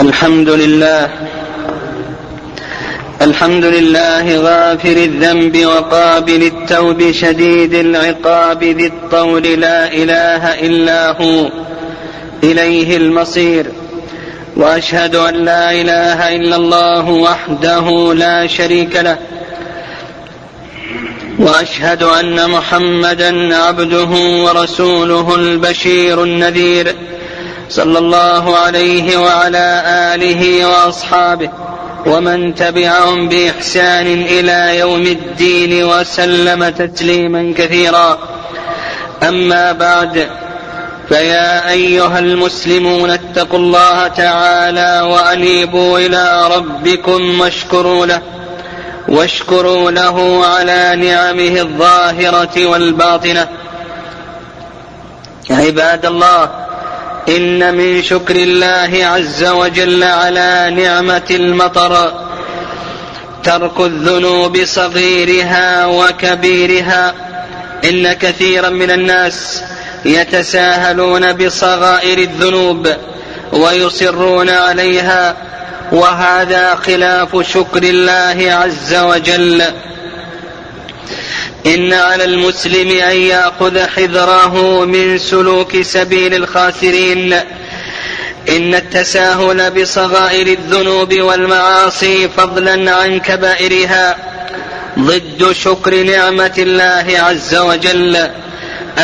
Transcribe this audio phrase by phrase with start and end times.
[0.00, 1.10] الحمد لله.
[3.22, 11.50] الحمد لله غافر الذنب وقابل التوب شديد العقاب ذي الطول لا إله إلا هو.
[12.44, 13.66] إليه المصير.
[14.56, 19.18] وأشهد أن لا إله إلا الله وحده لا شريك له.
[21.38, 26.96] وأشهد أن محمدا عبده ورسوله البشير النذير.
[27.70, 29.82] صلى الله عليه وعلى
[30.14, 31.50] آله وأصحابه
[32.06, 38.18] ومن تبعهم بإحسان إلى يوم الدين وسلم تسليما كثيرا.
[39.22, 40.28] أما بعد
[41.08, 48.22] فيا أيها المسلمون اتقوا الله تعالى وأنيبوا إلى ربكم واشكروا له
[49.08, 53.48] واشكروا له على نعمه الظاهرة والباطنة.
[55.50, 56.65] عباد الله
[57.28, 62.12] إن من شكر الله عز وجل على نعمة المطر
[63.44, 67.14] ترك الذنوب صغيرها وكبيرها.
[67.84, 69.62] إن كثيرا من الناس
[70.04, 72.88] يتساهلون بصغائر الذنوب
[73.52, 75.36] ويصرون عليها
[75.92, 79.62] وهذا خلاف شكر الله عز وجل.
[81.66, 87.32] إن على المسلم أن يأخذ حذره من سلوك سبيل الخاسرين.
[88.48, 94.16] إن التساهل بصغائر الذنوب والمعاصي فضلا عن كبائرها.
[94.98, 98.16] ضد شكر نعمة الله عز وجل.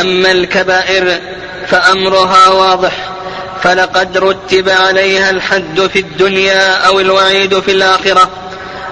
[0.01, 1.19] أما الكبائر
[1.67, 3.09] فأمرها واضح.
[3.63, 8.29] فلقد رتب عليها الحد في الدنيا أو الوعيد في الآخرة.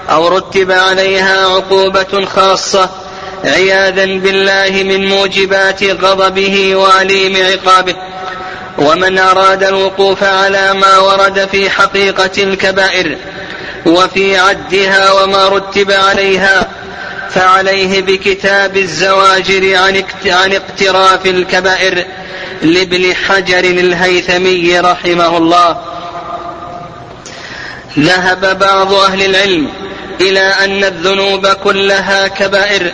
[0.10, 2.90] أو رتب عليها عقوبة خاصة.
[3.45, 7.95] عياذا بالله من موجبات غضبه وأليم عقابه.
[8.78, 13.17] ومن أراد الوقوف على ما ورد في حقيقة الكبائر
[13.86, 16.67] وفي عدها وما رتب عليها
[17.30, 22.06] فعليه بكتاب الزواجر عن عن اقتراف الكبائر
[22.62, 25.78] لابن حجر الهيثمي رحمه الله.
[28.00, 29.69] ذهب بعض أهل العلم
[30.22, 32.91] إلى أن الذنوب كلها كبائر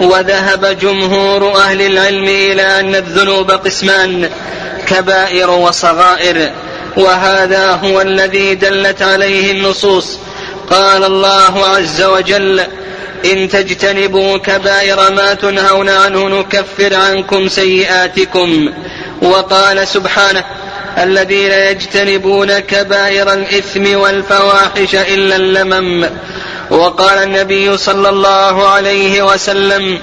[0.00, 4.30] وذهب جمهور أهل العلم إلى أن الذنوب قسمان
[4.86, 6.50] كبائر وصغائر.
[6.96, 10.18] وهذا هو الذي دلت عليه النصوص.
[10.70, 12.60] قال الله عز وجل
[13.32, 18.72] إن تجتنبوا كبائر ما تنهون عنه نكفر عنكم سيئاتكم.
[19.22, 20.44] وقال سبحانه
[20.98, 26.08] الذين يجتنبون كبائر الإثم والفواحش إلا اللمم.
[26.70, 29.98] وقال النبي صلى الله عليه وسلم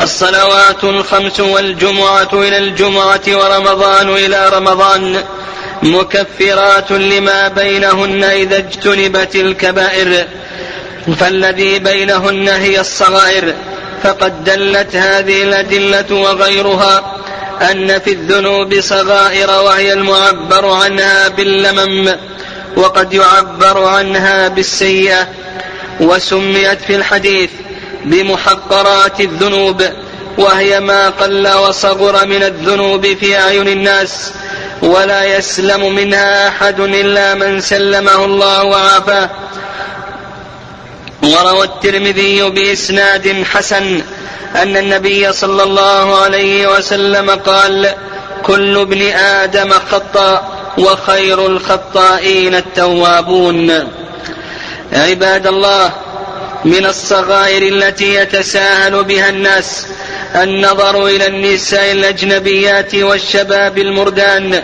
[0.00, 5.22] الصلوات الخمس والجمعة إلى الجمعة ورمضان إلى رمضان
[5.82, 10.26] مكفرات لما بينهن إذا اجتنبت الكبائر.
[11.18, 13.54] فالذي بينهن هي الصغائر.
[14.02, 17.16] فقد دلت هذه الأدلة وغيرها
[17.70, 22.16] أن في الذنوب صغائر وهي المعبر عنها باللمم.
[22.76, 25.28] وقد يعبر عنها بالسيئة
[26.00, 27.50] وسميت في الحديث
[28.04, 29.82] بمحقرات الذنوب
[30.38, 34.32] وهي ما قل وصغر من الذنوب في أعين الناس
[34.82, 39.30] ولا يسلم منها أحد إلا من سلمه الله وعافاه.
[41.22, 44.02] وروى الترمذي بإسناد حسن
[44.56, 47.94] أن النبي صلى الله عليه وسلم قال
[48.42, 53.88] كل ابن آدم خطأ وخير الخطائين التوابون.
[54.92, 55.92] عباد الله
[56.64, 59.86] من الصغائر التي يتساهل بها الناس
[60.34, 64.62] النظر إلى النساء الأجنبيات والشباب المردان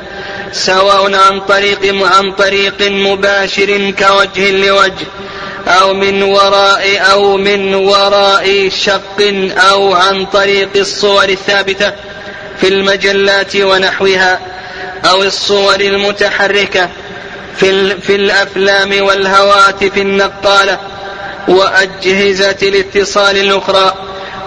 [0.53, 5.07] سواء عن طريق عن طريق مباشر كوجه لوجه
[5.67, 11.93] أو من وراء أو من وراء شق أو عن طريق الصور الثابتة
[12.61, 14.41] في المجلات ونحوها.
[15.05, 16.89] أو الصور المتحركة
[17.57, 20.79] في, في الأفلام والهواتف النقالة
[21.49, 23.95] وأجهزة الاتصال الأخرى.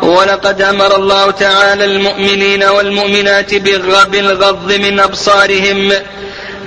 [0.01, 5.93] ولقد أمر الله تعالى المؤمنين والمؤمنات بالغض من أبصارهم.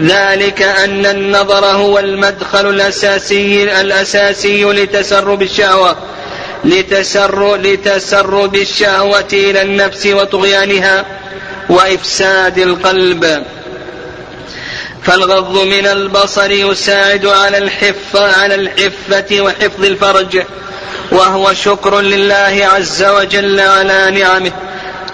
[0.00, 5.96] ذلك أن النظر هو المدخل الأساسي الأساسي لتسرب الشهوة
[6.64, 11.04] لتسر لتسرب الشهوة إلى النفس وطغيانها
[11.68, 13.44] وإفساد القلب.
[15.04, 20.42] فالغض من البصر يساعد على الحفة على الحفة وحفظ الفرج
[21.12, 24.52] وهو شكر لله عز وجل على نعمه.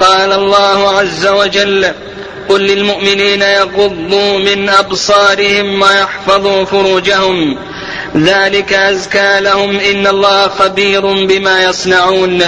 [0.00, 1.93] قال الله عز وجل
[2.49, 7.58] قل للمؤمنين يغضوا من أبصارهم ويحفظوا فروجهم.
[8.17, 12.43] ذلك أزكى لهم إن الله خبير بما يصنعون.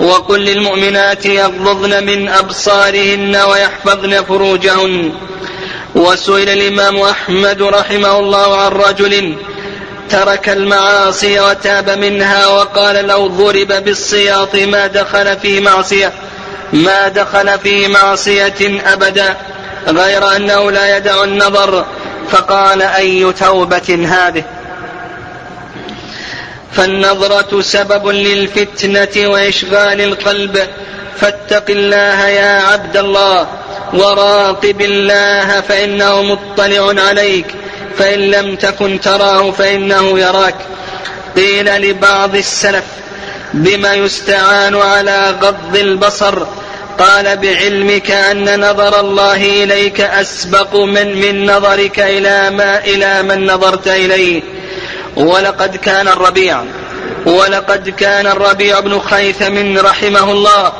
[0.00, 5.12] وقل للمؤمنات يغضضن من أبصارهن ويحفظن فروجهن.
[5.94, 9.36] وسئل الإمام أحمد رحمه الله عن رجل
[10.10, 16.12] ترك المعاصي وتاب منها وقال لو ضرب بالسياط ما دخل في معصية
[16.72, 19.36] ما دخل في معصية أبدا
[19.88, 21.84] غير أنه لا يدع النظر
[22.30, 24.44] فقال أي توبة هذه؟
[26.72, 30.68] فالنظرة سبب للفتنة وإشغال القلب
[31.16, 33.46] فاتق الله يا عبد الله.
[33.92, 37.46] وراقب الله فإنه مطلع عليك.
[37.98, 40.54] فإن لم تكن تراه فإنه يراك.
[41.36, 42.84] قيل لبعض السلف
[43.54, 46.46] بما يستعان على غض البصر؟
[46.98, 53.88] قال بعلمك أن نظر الله إليك أسبق من من نظرك إلى ما إلى من نظرت
[53.88, 54.42] إليه.
[55.16, 56.64] ولقد كان الربيع
[57.26, 60.72] ولقد كان الربيع بن خيثم رحمه الله.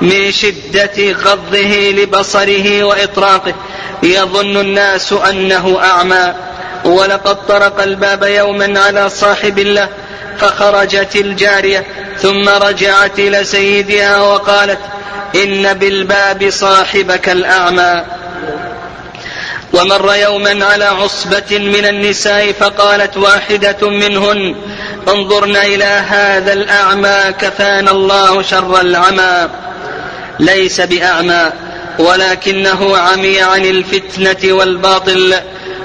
[0.00, 3.54] من شدة غضه لبصره وإطراقه.
[4.02, 6.34] يظن الناس أنه أعمى.
[6.84, 9.88] ولقد طرق الباب يوما على صاحب له
[10.38, 11.86] فخرجت الجارية
[12.18, 14.78] ثم رجعت إلى سيدها وقالت
[15.34, 18.04] إن بالباب صاحبك الأعمى.
[19.72, 24.54] ومر يوما على عصبة من النساء فقالت واحدة منهن
[25.08, 29.48] انظرن إلى هذا الأعمى كفانا الله شر العمى.
[30.40, 31.52] ليس بأعمى
[31.98, 35.34] ولكنه عمي عن الفتنة والباطل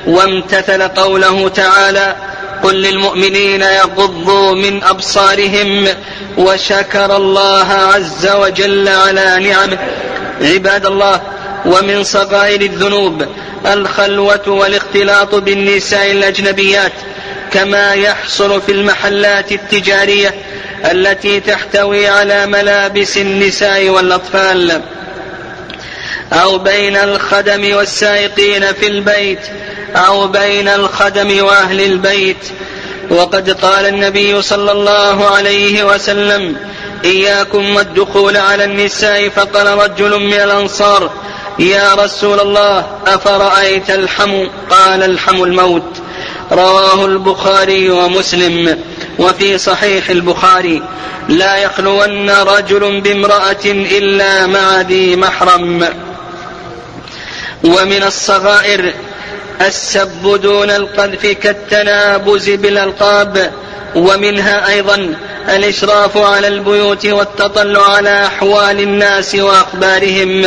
[0.08, 2.16] وامتثل قوله تعالى
[2.64, 5.88] قل للمؤمنين يغضوا من أبصارهم
[6.38, 9.78] وشكر الله عز وجل على نعمه
[10.42, 11.22] عباد الله
[11.66, 13.26] ومن صغائر الذنوب
[13.66, 16.92] الخلوة والاختلاط بالنساء الأجنبيات
[17.52, 20.36] كما يحصل في المحلات التجارية
[20.92, 24.82] التي تحتوي على ملابس النساء والأطفال
[26.34, 29.40] أو بين الخدم والسائقين في البيت
[29.96, 32.48] أو بين الخدم وأهل البيت.
[33.10, 36.56] وقد قال النبي صلى الله عليه وسلم
[37.06, 41.12] إياكم والدخول على النساء فقال رجل من الأنصار
[41.60, 46.02] يا رسول الله أفرأيت الحم؟ قال الحم الموت.
[46.52, 48.80] رواه البخاري ومسلم.
[49.20, 50.84] وفي صحيح البخاري
[51.30, 55.88] لا يخلون رجل بامرأة إلا مع ذي محرم.
[57.64, 58.94] ومن الصغائر
[59.62, 63.52] السب دون القذف كالتنابز بالألقاب.
[63.96, 65.16] ومنها أيضا
[65.50, 70.46] الإشراف على البيوت والتطلع على أحوال الناس وأخبارهم.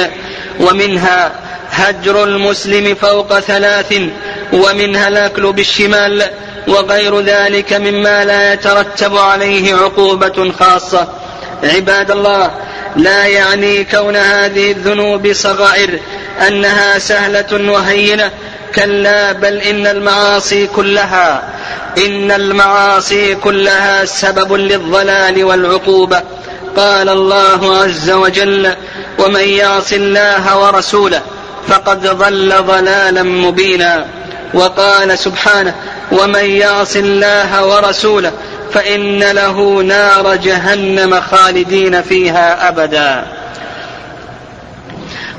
[0.61, 1.33] ومنها
[1.71, 3.95] هجر المسلم فوق ثلاث.
[4.53, 6.23] ومنها الأكل بالشمال.
[6.69, 11.09] وغير ذلك مما لا يترتب عليه عقوبة خاصة.
[11.63, 12.51] عباد الله
[12.97, 16.01] لا يعني كون هذه الذنوب صغائر
[16.49, 18.31] أنها سهلة وهينة.
[18.75, 21.43] كلا بل إن المعاصي كلها
[21.99, 26.23] إن المعاصي كلها سبب للضلال والعقوبة.
[26.77, 28.75] قال الله عز وجل
[29.19, 31.23] ومن يعص الله ورسوله
[31.69, 34.07] فقد ضل ضلالا مبينا
[34.55, 35.75] وقال سبحانه
[36.13, 38.33] ومن يعص الله ورسوله
[38.73, 43.27] فإن له نار جهنم خالدين فيها أبدا.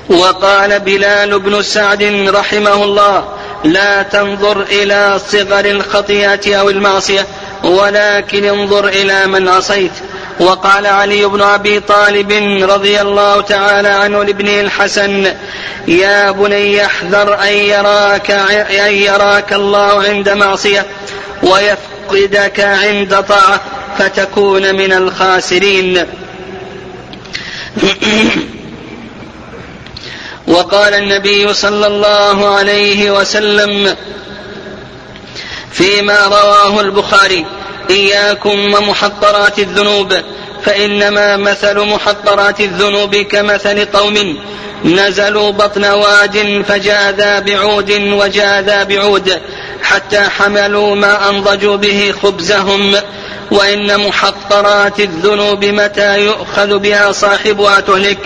[0.09, 3.27] وقال بلال بن سعد رحمه الله
[3.63, 7.25] لا تنظر إلى صغر الخطيئة أو المعصية
[7.63, 9.91] ولكن انظر إلى من عصيت.
[10.39, 12.31] وقال علي بن أبي طالب
[12.69, 15.33] رضي الله تعالى عنه لابنه الحسن
[15.87, 20.85] يا بني احذر أن يراك أن يراك الله عند معصية
[21.43, 23.61] ويفقدك عند طاعة
[23.97, 26.05] فتكون من الخاسرين.
[30.47, 33.95] وقال النبي صلى الله عليه وسلم
[35.71, 37.45] فيما رواه البخاري
[37.89, 40.13] إياكم ومحقرات الذنوب
[40.63, 44.37] فإنما مثل محقرات الذنوب كمثل قوم
[44.85, 49.39] نزلوا بطن واد فجاء ذا بعود وجاء ذا بعود
[49.83, 52.95] حتى حملوا ما أنضجوا به خبزهم
[53.51, 58.17] وإن محقرات الذنوب متى يؤخذ بها صاحبها تهلك.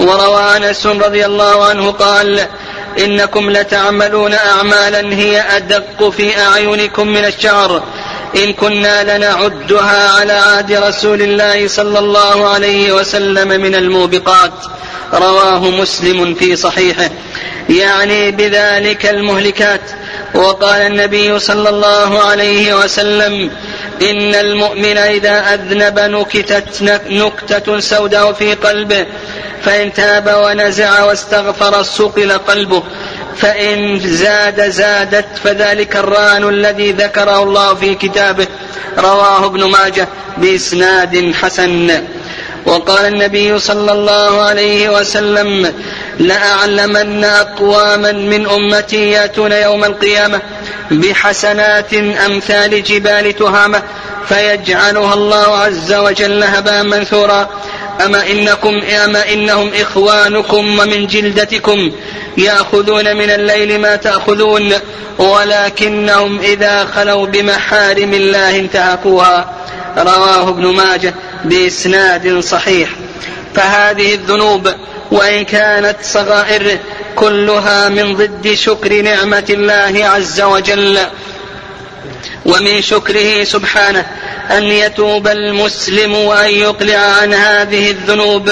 [0.00, 2.46] وروى أنس رضي الله عنه قال
[2.98, 7.82] إنكم لتعملون أعمالا هي أدق في أعينكم من الشعر.
[8.36, 14.52] إن كنا لنعدها على عهد رسول الله صلى الله عليه وسلم من الموبقات.
[15.12, 17.10] رواه مسلم في صحيحه.
[17.68, 19.80] يعني بذلك المهلكات.
[20.34, 23.50] وقال النبي صلى الله عليه وسلم
[24.02, 29.06] إن المؤمن إذا أذنب نكتت نكتة سوداء في قلبه
[29.62, 32.82] فإن تاب ونزع واستغفر صقل قلبه.
[33.36, 38.46] فإن زاد زادت فذلك الران الذي ذكره الله في كتابه
[38.98, 42.02] رواه ابن ماجه بإسناد حسن.
[42.66, 45.72] وقال النبي صلى الله عليه وسلم
[46.18, 50.40] لأعلمن أقواما من أمتي يأتون يوم القيامة
[50.90, 53.82] بحسنات أمثال جبال تهامة
[54.28, 57.48] فيجعلها الله عز وجل هباء منثورا.
[58.04, 61.92] أما إنكم أما إنهم إخوانكم ومن جلدتكم
[62.38, 64.72] يأخذون من الليل ما تأخذون
[65.18, 69.52] ولكنهم إذا خلوا بمحارم الله انتهكوها.
[69.98, 72.88] رواه ابن ماجه بإسناد صحيح.
[73.54, 74.68] فهذه الذنوب
[75.10, 76.78] وإن كانت صغائر
[77.16, 80.98] كلها من ضد شكر نعمة الله عز وجل.
[82.44, 84.06] ومن شكره سبحانه
[84.50, 88.50] أن يتوب المسلم وأن يقلع عن هذه الذنوب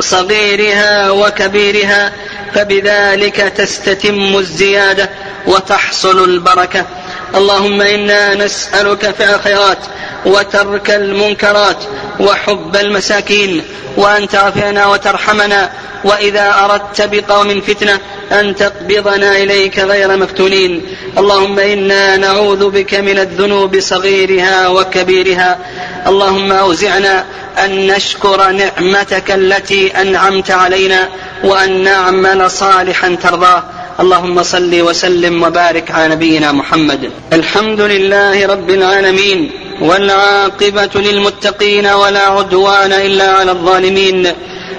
[0.00, 2.12] صغيرها وكبيرها
[2.54, 5.10] فبذلك تستتم الزيادة
[5.46, 6.86] وتحصل البركة.
[7.34, 9.78] اللهم إنا نسألك فعل الخيرات
[10.26, 11.76] وترك المنكرات
[12.20, 13.62] وحب المساكين
[13.96, 15.70] وأن تعفينا وترحمنا
[16.04, 17.98] وإذا أردت بقوم فتنة
[18.32, 20.82] أن تقبضنا إليك غير مفتونين.
[21.18, 25.58] اللهم إنا نعوذ بك من الذنوب صغيرها وكبيرها.
[26.06, 27.24] اللهم أوزعنا
[27.64, 31.08] أن نشكر نعمتك التي أنعمت علينا
[31.44, 33.64] وأن نعمل صالحا ترضاه.
[34.00, 37.10] اللهم صل وسلم وبارك على نبينا محمد.
[37.32, 44.32] الحمد لله رب العالمين والعاقبة للمتقين ولا عدوان إلا على الظالمين.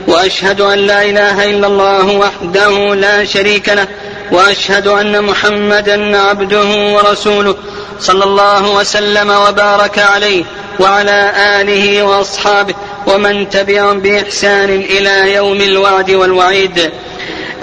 [0.07, 3.87] وأشهد أن لا إله إلا الله وحده لا شريك له
[4.31, 7.55] وأشهد أن محمدا عبده ورسوله
[7.99, 10.43] صلى الله وسلم وبارك عليه
[10.79, 12.73] وعلى آله وأصحابه
[13.07, 16.91] ومن تبعهم بإحسان إلى يوم الوعد والوعيد.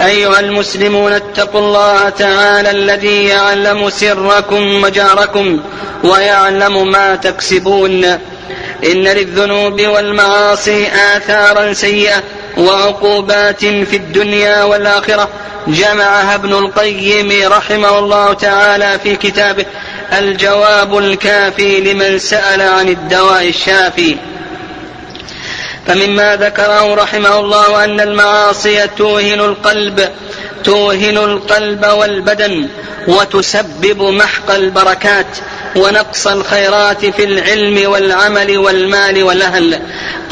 [0.01, 5.59] أيها المسلمون اتقوا الله تعالى الذي يعلم سركم وجاركم
[6.03, 8.05] ويعلم ما تكسبون.
[8.83, 12.23] إن للذنوب والمعاصي آثارا سيئة
[12.57, 15.29] وعقوبات في الدنيا والآخرة.
[15.67, 19.65] جمعها ابن القيم رحمه الله تعالى في كتابه
[20.17, 24.15] الجواب الكافي لمن سأل عن الدواء الشافي.
[25.87, 30.09] فمما ذكره رحمه الله أن المعاصي توهن القلب
[30.63, 32.67] توهن القلب والبدن
[33.07, 35.25] وتسبب محق البركات
[35.75, 39.79] ونقص الخيرات في العلم والعمل والمال والأهل.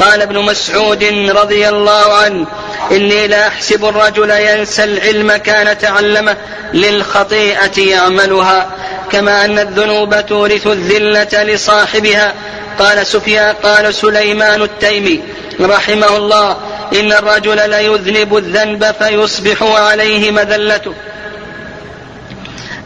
[0.00, 2.46] قال ابن مسعود رضي الله عنه
[2.92, 6.36] إني لا أحسب الرجل ينسى العلم كان تعلمه
[6.74, 8.70] للخطيئة يعملها
[9.12, 12.34] كما أن الذنوب تورث الذلة لصاحبها
[12.78, 15.22] قال سفيان قال سليمان التيمي
[15.60, 16.56] رحمه الله
[17.00, 20.94] إن الرجل ليذنب الذنب فيصبح عليه مذلته.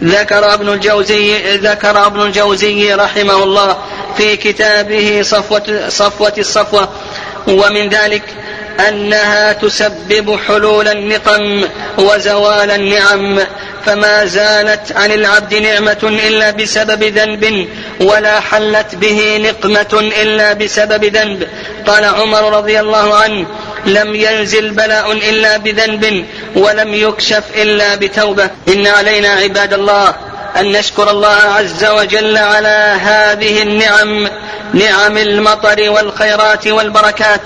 [0.03, 3.77] ذكر ابن الجوزي ذكر ابن الجوزي رحمه الله
[4.17, 6.89] في كتابه صفوة صفوة الصفوة
[7.49, 8.23] ومن ذلك
[8.89, 11.65] أنها تسبب حلول النقم
[11.99, 13.39] وزوال النعم
[13.87, 17.69] فما زالت عن العبد نعمة إلا بسبب ذنب
[18.03, 21.49] ولا حلت به نقمة إلا بسبب ذنب.
[21.87, 23.47] قال عمر رضي الله عنه
[23.87, 28.51] لم ينزل بلاء إلا بذنب ولم يكشف إلا بتوبة.
[28.69, 30.15] إن علينا عباد الله
[30.57, 34.29] أن نشكر الله عز وجل على هذه النعم
[34.75, 37.43] نعم المطر والخيرات والبركات.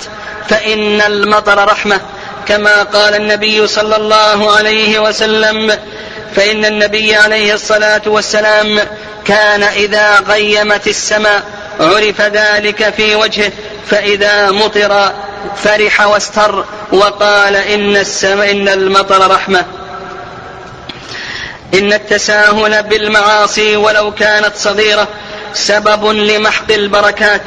[0.49, 2.01] فإن المطر رحمة
[2.49, 5.79] كما قال النبي صلى الله عليه وسلم.
[6.37, 8.81] فإن النبي عليه الصلاة والسلام
[9.29, 11.43] كان إذا غيمت السماء
[11.81, 13.53] عرف ذلك في وجهه
[13.91, 15.13] فإذا مطر
[15.65, 19.65] فرح واستر وقال إن السماء إن المطر رحمة.
[21.75, 25.09] إن التساهل بالمعاصي ولو كانت صغيرة
[25.55, 27.43] سبب لمحق البركات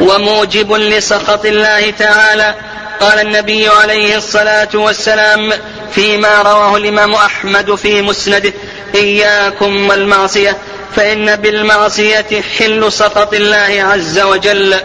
[0.00, 2.54] وموجب لسخط الله تعالى.
[3.00, 5.52] قال النبي عليه الصلاة والسلام
[5.94, 8.52] فيما رواه الإمام أحمد في مسنده
[8.94, 10.56] إياكم والمعصية.
[10.96, 14.76] فإن بالمعصية حل سخط الله عز وجل.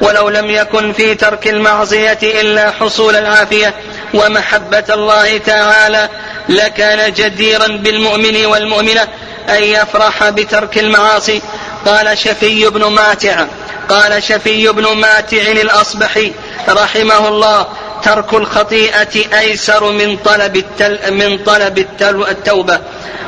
[0.00, 3.74] ولو لم يكن في ترك المعصية إلا حصول العافية
[4.14, 6.08] ومحبة الله تعالى
[6.48, 9.08] لكان جديرا بالمؤمن والمؤمنة
[9.48, 11.42] أن يفرح بترك المعاصي.
[11.86, 13.46] قال شفي بن ماتع
[13.88, 16.32] قال شفي بن ماتع الأصبحي
[16.68, 17.66] رحمه الله
[18.04, 22.80] ترك الخطيئة أيسر من طلب التل من طلب التل التوبة.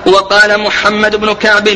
[0.06, 1.68] وقال محمد بن كعب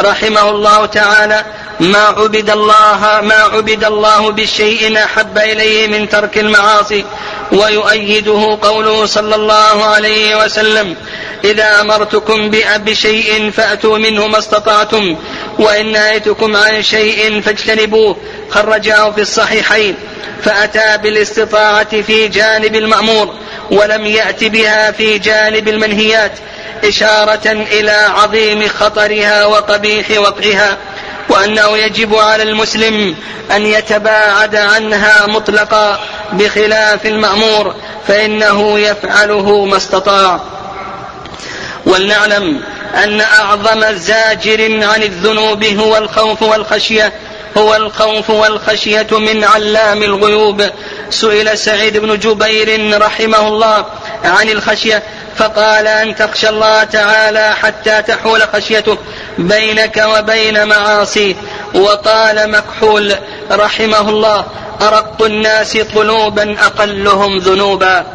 [0.00, 1.44] رحمه الله تعالى
[1.80, 7.04] ما عبد الله ما عبد الله بشيء أحب إليه من ترك المعاصي
[7.54, 10.96] ويؤيده قوله صلى الله عليه وسلم
[11.44, 15.16] إذا أمرتكم بشيء فأتوا منه ما استطعتم
[15.58, 18.16] وإن نهيتكم عن شيء فاجتنبوه
[18.50, 19.94] خرجاه في الصحيحين
[20.42, 23.34] فأتى بالاستطاعة في جانب المأمور
[23.70, 26.32] ولم يأت بها في جانب المنهيات
[26.84, 30.78] إشارة إلى عظيم خطرها وقبيح وقعها.
[31.28, 33.16] وأنه يجب على المسلم
[33.50, 36.00] أن يتباعد عنها مطلقا
[36.32, 37.74] بخلاف المأمور
[38.08, 40.40] فإنه يفعله ما استطاع.
[41.86, 42.60] ولنعلم
[43.04, 47.12] أن أعظم زاجر عن الذنوب هو الخوف والخشية
[47.58, 50.62] هو الخوف والخشية من علام الغيوب.
[51.10, 53.86] سئل سعيد بن جبير رحمه الله
[54.24, 55.02] عن الخشية
[55.36, 58.98] فقال أن تخشى الله تعالى حتى تحول خشيته
[59.38, 61.34] بينك وبين معاصيه
[61.74, 63.14] وقال مكحول
[63.50, 64.44] رحمه الله
[64.80, 68.06] أرق الناس قلوبا أقلهم ذنوبا.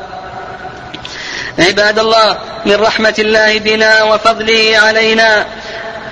[1.60, 5.46] عباد الله من رحمة الله بنا وفضله علينا.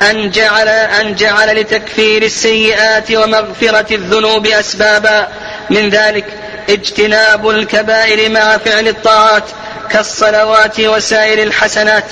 [0.01, 5.27] أن جعل أن جعل لتكفير السيئات ومغفرة الذنوب أسبابا.
[5.69, 6.25] من ذلك
[6.69, 9.43] اجتناب الكبائر مع فعل الطاعات
[9.91, 12.03] كالصلوات وسائر الحسنات.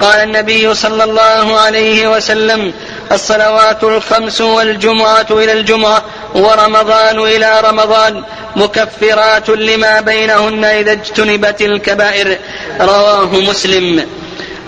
[0.00, 2.72] قال النبي صلى الله عليه وسلم
[3.12, 8.24] الصلوات الخمس والجمعة إلى الجمعة ورمضان إلى رمضان
[8.56, 12.38] مكفرات لما بينهن إذا اجتنبت الكبائر.
[12.80, 14.06] رواه مسلم.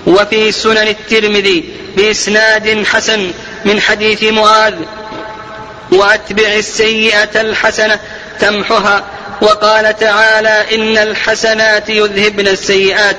[0.08, 1.64] وفي سنن الترمذي
[1.96, 3.32] بإسناد حسن
[3.64, 4.74] من حديث معاذ
[5.92, 8.00] وأتبع السيئة الحسنة
[8.40, 9.04] تمحها
[9.42, 13.16] وقال تعالى إن الحسنات يذهبن السيئات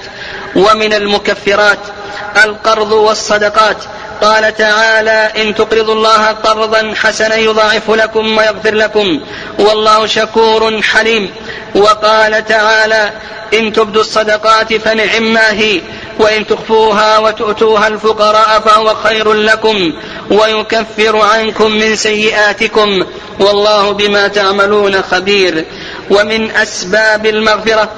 [0.55, 1.79] ومن المكفرات
[2.43, 3.77] القرض والصدقات
[4.22, 9.21] قال تعالى إن تقرضوا الله قرضا حسنا يضاعف لكم ويغفر لكم
[9.60, 11.30] والله شكور حليم
[11.75, 13.12] وقال تعالى
[13.54, 15.82] إن تبدوا الصدقات فنعم ما هي
[16.19, 19.93] وإن تخفوها وتؤتوها الفقراء فهو خير لكم
[20.32, 23.05] ويكفر عنكم من سيئاتكم
[23.39, 25.65] والله بما تعملون خبير.
[26.10, 27.89] ومن أسباب المغفرة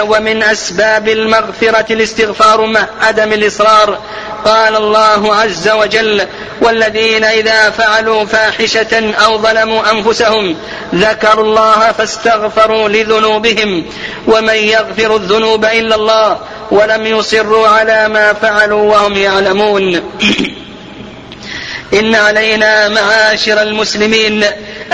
[0.00, 3.98] ومن أسباب المغفرة الاستغفار مع عدم الإصرار.
[4.44, 6.26] قال الله عز وجل
[6.60, 10.56] والذين إذا فعلوا فاحشة أو ظلموا أنفسهم
[10.94, 13.84] ذكروا الله فاستغفروا لذنوبهم
[14.26, 16.38] ومن يغفر الذنوب إلا الله
[16.70, 20.00] ولم يصروا على ما فعلوا وهم يعلمون.
[21.94, 24.44] إن علينا معاشر المسلمين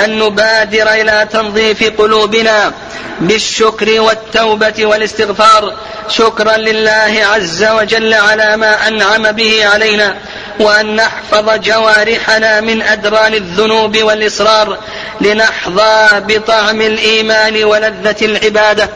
[0.04, 2.72] أن نبادر إلى تنظيف قلوبنا
[3.20, 5.74] بالشكر والتوبة والاستغفار.
[6.08, 10.16] شكرا لله عز وجل على ما أنعم به علينا
[10.60, 14.78] وأن نحفظ جوارحنا من أدران الذنوب والإصرار
[15.20, 18.88] لنحظى بطعم الإيمان ولذة العبادة.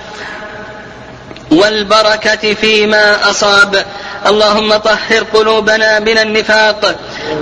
[1.54, 3.84] والبركة فيما أصاب.
[4.26, 6.94] اللهم طهر قلوبنا من النفاق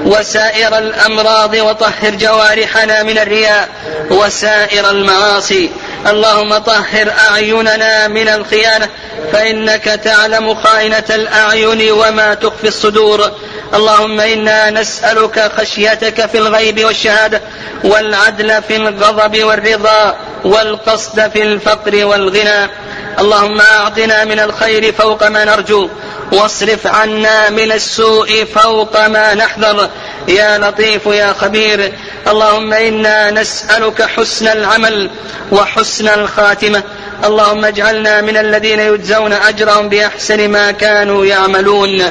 [0.05, 3.69] وسائر الأمراض وطهر جوارحنا من الرياء
[4.11, 5.71] وسائر المعاصي.
[6.07, 8.89] اللهم طهر أعيننا من الخيانة
[9.33, 13.31] فإنك تعلم خائنة الأعين وما تخفي الصدور.
[13.75, 17.41] اللهم إنا نسألك خشيتك في الغيب والشهادة
[17.85, 20.17] والعدل في الغضب والرضا.
[20.45, 22.71] والقصد في الفقر والغنى.
[23.19, 25.89] اللهم أعطنا من الخير فوق ما نرجو
[26.33, 29.91] واصرف عنا من السوء فوق ما نحذر.
[30.29, 31.93] يا لطيف يا خبير
[32.29, 35.11] اللهم إنا نسألك حسن العمل
[35.53, 36.83] وحسن الخاتمة.
[37.25, 42.03] اللهم اجعلنا من الذين يجزون أجرهم بأحسن ما كانوا يعملون.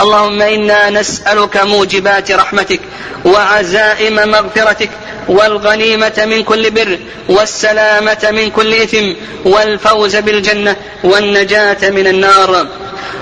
[0.00, 2.80] اللهم إنا نسألك موجبات رحمتك
[3.24, 4.90] وعزائم مغفرتك
[5.28, 6.98] والغنيمة من كل بر
[7.28, 9.12] والسلامة من كل إثم
[9.44, 12.66] والفوز بالجنة والنجاة من النار.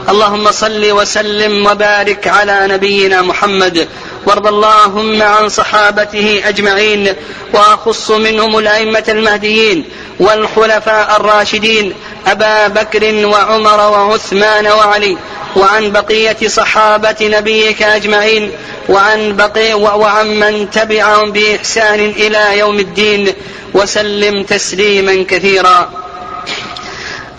[0.09, 3.89] اللهم صل وسلم وبارك على نبينا محمد
[4.27, 7.15] وارض اللهم عن صحابته أجمعين
[7.53, 9.85] وأخص منهم الأئمة المهديين
[10.21, 11.95] والخلفاء الراشدين
[12.27, 15.17] أبا بكر وعمر وعثمان وعلي
[15.57, 18.51] وعن بقية صحابة نبيك أجمعين
[18.89, 23.33] وعن بقي وعن من تبعهم بإحسان إلى يوم الدين
[23.75, 26.04] وسلم تسليما كثيرا.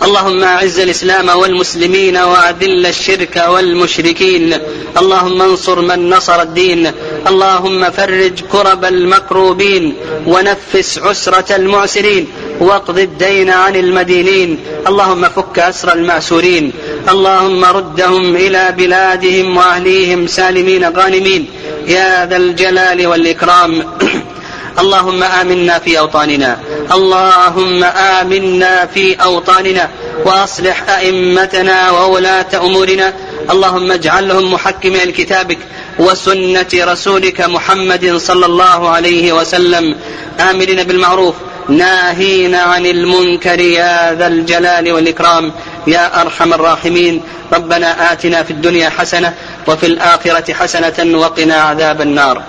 [0.03, 4.53] اللهم أعز الإسلام والمسلمين وأذل الشرك والمشركين.
[4.97, 6.91] اللهم انصر من نصر الدين.
[7.27, 9.93] اللهم فرج كرب المكروبين.
[10.27, 12.27] ونفس عسرة المعسرين.
[12.59, 14.57] واقض الدين عن المدينين.
[14.87, 16.71] اللهم فك أسر المأسورين.
[17.09, 21.45] اللهم ردهم إلى بلادهم وأهليهم سالمين غانمين.
[21.87, 23.83] يا ذا الجلال والإكرام.
[24.81, 26.59] اللهم آمنا في أوطاننا.
[26.91, 29.89] اللهم آمنا في أوطاننا
[30.25, 33.13] وأصلح أئمتنا وولاة أمورنا.
[33.51, 35.57] اللهم اجعلهم محكمين لكتابك
[35.99, 39.95] وسنة رسولك محمد صلى الله عليه وسلم.
[40.39, 41.35] آمرين بالمعروف.
[41.69, 45.51] ناهين عن المنكر يا ذا الجلال والإكرام.
[45.87, 47.21] يا أرحم الراحمين.
[47.53, 49.33] ربنا آتنا في الدنيا حسنة
[49.67, 52.43] وفي الآخرة حسنة وقنا عذاب النار.